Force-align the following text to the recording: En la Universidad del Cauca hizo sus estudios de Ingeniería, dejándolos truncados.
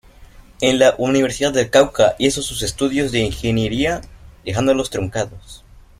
En 0.61 0.79
la 0.79 0.95
Universidad 0.97 1.53
del 1.53 1.69
Cauca 1.69 2.15
hizo 2.17 2.41
sus 2.41 2.63
estudios 2.63 3.11
de 3.11 3.19
Ingeniería, 3.19 4.01
dejándolos 4.43 4.89
truncados. 4.89 5.63